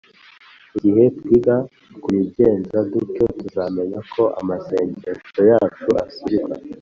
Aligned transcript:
Igihe 0.77 1.03
twiga 1.17 1.55
kubigenza 2.03 2.77
dutyo, 2.91 3.25
tuzamenya 3.39 3.99
ko 4.13 4.23
amasengesho 4.39 5.41
yacu 5.51 5.87
asubizwa. 6.05 6.55